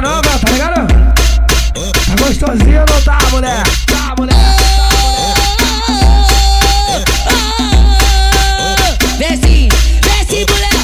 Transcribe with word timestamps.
nova, 0.00 0.22
tá 0.22 0.50
ligado? 0.50 0.86
Tá 1.74 2.14
gostosinho 2.24 2.84
não 2.88 3.02
tá, 3.02 3.18
mulher? 3.30 3.62
Tá, 3.86 4.14
mulher? 4.18 4.36
Desce, 9.18 9.68
desce, 10.02 10.46
mulher. 10.50 10.76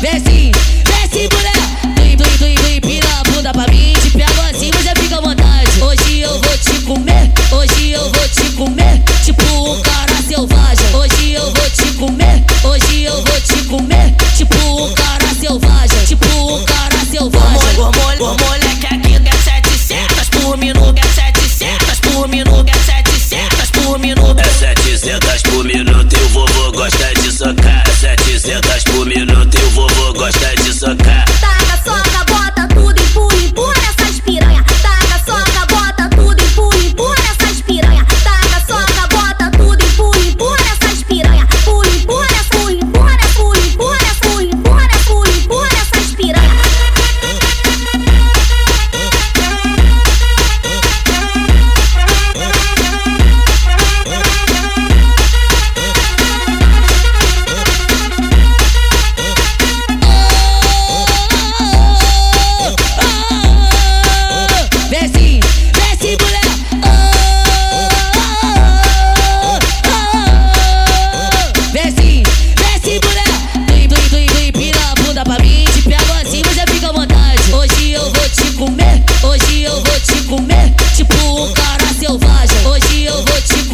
Desce, 0.00 0.52
desce, 0.84 1.28
mulher. 1.32 1.60
Blim, 1.94 2.16
blim, 2.16 2.36
blim, 2.38 2.54
blim, 2.54 2.80
pina 2.80 3.20
a 3.20 3.30
bunda 3.30 3.52
pra 3.52 3.66
mim. 3.68 3.92
Te 4.02 4.10
pego 4.10 4.40
assim, 4.50 4.70
você 4.72 4.94
fica 5.00 5.16
à 5.16 5.20
vontade. 5.20 5.82
Hoje 5.82 6.20
eu 6.20 6.32
vou 6.32 6.58
te 6.58 6.80
comer, 6.80 7.32
hoje 7.50 7.92
eu 7.92 8.02
vou 8.02 8.28
te 8.28 8.50
comer. 8.52 9.02
Tipo 9.24 9.42
um 9.44 9.80
cara 9.80 10.14
selvagem. 10.28 10.94
Hoje 10.94 11.32
eu 11.32 11.44
vou 11.52 11.70
te 11.70 11.92
comer, 11.92 12.44
hoje 12.64 13.04
eu 13.04 13.14
vou 13.14 13.40
te 13.40 13.55
comer. 13.66 14.14
Tipo 14.36 14.56
um 14.56 14.94
cara 14.94 15.34
selvagem, 15.40 16.04
tipo 16.06 16.26
um 16.26 16.64
cara 16.64 17.04
selvagem. 17.10 17.78
O 17.78 17.92
mole, 17.92 18.20
o 18.20 18.36
moleque 18.36 18.86
aqui 18.86 19.20
quer 19.20 19.36
700 19.36 20.28
por 20.30 20.56
minuto, 20.58 20.94
quer 20.94 21.06
700 21.06 22.00
por 22.00 22.28
minuto, 22.28 22.64
quer 22.64 22.78
700 22.78 23.70
por 23.70 23.98
minuto. 23.98 24.40
É 24.40 24.44
700 24.44 25.42
por 25.42 25.64
minuto 25.64 26.16
e 26.16 26.22
o 26.22 26.28
vovô 26.28 26.72
gosta 26.72 27.14
de 27.14 27.32
socar. 27.32 27.84
700 28.00 28.84
por 28.84 29.06
minuto 29.06 29.56
e 29.56 29.64
o 29.64 29.70
vovô 29.70 30.12
gosta 30.12 30.54
de 30.62 30.72
socar. 30.72 31.15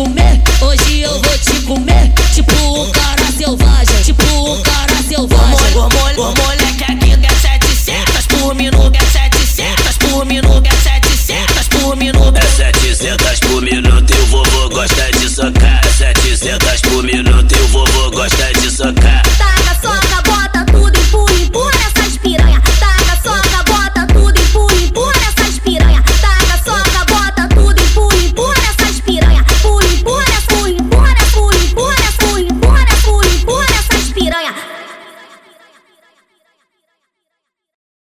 comer, 0.03 0.43
hoje 0.61 1.01
eu 1.01 1.13
vou 1.13 1.39
te 1.39 1.61
comer. 1.63 2.13
Tipo 2.35 2.53
um 2.55 2.91
cara 2.91 3.33
selvagem, 3.37 4.03
tipo 4.03 4.25
um 4.25 4.61
cara 4.63 5.03
selvagem. 5.07 5.77
O 5.77 5.81
molho, 5.81 6.23
o 6.23 6.53
é 6.53 6.73
que 6.73 6.85
aqui 6.85 7.77
700 7.77 8.27
por 8.27 8.55
minuto, 8.55 8.97
é 8.97 9.05
700 9.05 9.97
por 9.99 10.27
minuto, 10.27 10.67
é 10.67 10.77
700 10.77 11.69
por 11.69 11.97
minuto. 11.97 12.37
É 12.37 12.47
700 12.47 13.41
por 13.41 13.63
minuto 13.63 14.13
e 14.13 14.23
o 14.23 14.27
vovô 14.27 14.69
gosta 14.71 15.11
de 15.13 15.29
socar. 15.29 15.81
É 15.85 16.15
700 16.15 16.81
por 16.81 17.03
minuto 17.05 17.55
e 17.55 17.61
o 17.61 17.69
vovô 17.69 18.02